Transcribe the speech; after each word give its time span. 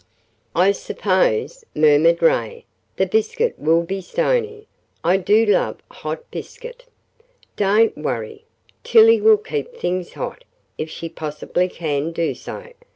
"I 0.55 0.71
suppose," 0.71 1.63
murmured 1.75 2.23
Ray, 2.23 2.65
"the 2.95 3.05
biscuit 3.05 3.53
will 3.59 3.83
be 3.83 4.01
stony. 4.01 4.65
I 5.03 5.17
do 5.17 5.45
love 5.45 5.77
hot 5.91 6.31
biscuit." 6.31 6.85
"Don't 7.55 7.95
worry. 7.95 8.45
Tillie 8.83 9.21
will 9.21 9.37
keep 9.37 9.75
things 9.75 10.13
hot, 10.13 10.43
if 10.75 10.89
she 10.89 11.07
possibly 11.07 11.69
can 11.69 12.13
do 12.13 12.33
so. 12.33 12.73